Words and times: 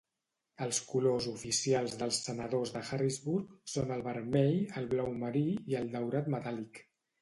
Els 0.65 0.79
colors 0.91 1.27
oficials 1.31 1.99
dels 1.99 2.23
senadors 2.29 2.73
de 2.79 2.83
Harrisburg 2.87 3.55
són 3.77 3.97
el 3.99 4.05
vermell, 4.11 4.61
el 4.83 4.93
blau 4.99 5.17
marí 5.25 5.49
i 5.73 5.83
el 5.85 5.97
daurat 5.97 6.37
metàl·lic. 6.41 6.87